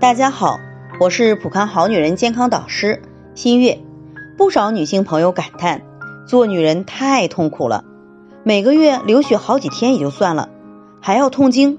[0.00, 0.60] 大家好，
[0.98, 3.02] 我是普康好女人健康导师
[3.34, 3.80] 新月。
[4.38, 5.82] 不少女性朋友感叹，
[6.26, 7.84] 做女人太痛苦了，
[8.42, 10.48] 每个月流血好几天也就算了，
[11.02, 11.78] 还要痛经，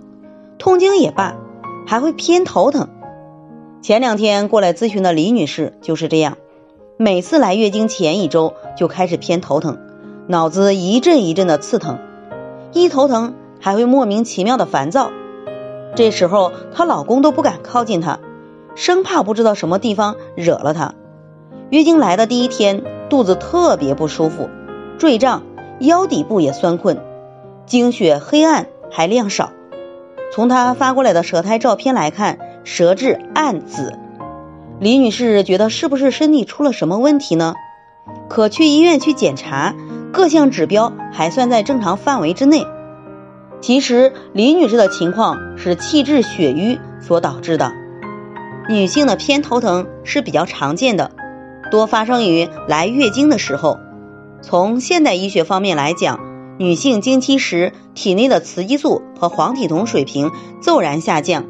[0.59, 1.35] 痛经也罢，
[1.87, 2.89] 还会偏头疼。
[3.81, 6.37] 前两天过来咨询的李女士就是这样，
[6.97, 9.79] 每次来月经前一周就开始偏头疼，
[10.27, 11.97] 脑子一阵一阵的刺疼，
[12.71, 15.11] 一头疼还会莫名其妙的烦躁。
[15.95, 18.19] 这时候，她老公都不敢靠近她，
[18.75, 20.95] 生怕不知道什么地方惹了她。
[21.69, 24.49] 月经来的第一天，肚子特别不舒服，
[24.97, 25.43] 坠胀，
[25.79, 27.01] 腰底部也酸困，
[27.65, 29.51] 经血黑暗还量少。
[30.33, 33.97] 从她发过来的舌苔照片来看，舌质暗紫。
[34.79, 37.53] 李女士觉得是不是身体出了什么问题呢？
[38.29, 39.75] 可去医院去检查，
[40.11, 42.65] 各项指标还算在正常范围之内。
[43.61, 47.71] 其实李女士的情况是气滞血瘀所导致的。
[48.67, 51.11] 女性的偏头疼是比较常见的，
[51.69, 53.77] 多发生于来月经的时候。
[54.41, 56.19] 从现代医学方面来讲，
[56.57, 60.31] 女性经期时体内的雌激素和黄体酮水平
[60.61, 61.45] 骤然下降，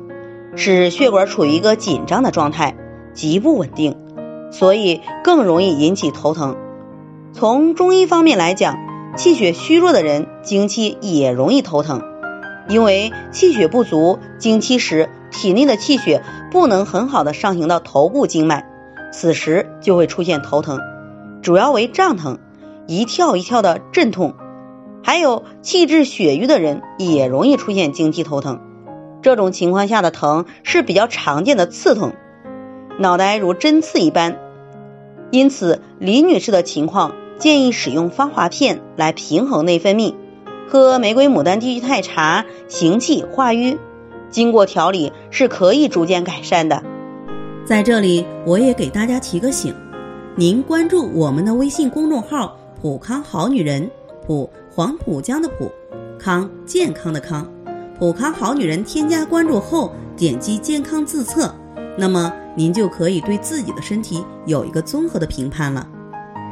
[0.56, 2.76] 使血管处于一个紧张的状态，
[3.14, 3.96] 极不稳定，
[4.52, 6.58] 所以更容易引起头疼。
[7.32, 8.78] 从中医方面来讲，
[9.18, 12.02] 气血虚弱的人经期也容易头疼，
[12.70, 18.66] 因为气血不足，经期时体内的气血不能很好的上行到头部经脉，
[19.12, 20.80] 此时就会出现头疼，
[21.42, 22.40] 主要为胀疼，
[22.88, 24.34] 一跳一跳的阵痛。
[25.04, 28.62] 还有气滞血瘀的人也容易出现经期头疼，
[29.22, 32.14] 这种情况下的疼是比较常见的刺痛，
[32.98, 34.40] 脑袋如针刺一般。
[35.32, 37.14] 因此，李女士的情况。
[37.42, 40.14] 建议使用芳华片来平衡内分泌，
[40.70, 43.80] 喝玫瑰牡丹地屈肽茶行气化瘀，
[44.30, 46.84] 经过调理是可以逐渐改善的。
[47.66, 49.74] 在这里，我也给大家提个醒：
[50.36, 53.90] 您关注我们的微信公众号“普康好女人”，
[54.24, 55.72] 普黄浦江的浦，
[56.20, 57.52] 康健康的康，
[57.98, 61.52] 普康好女人添加关注后，点击健康自测，
[61.98, 65.88] 那么您就可以对自己的身体有一个综合的评判了。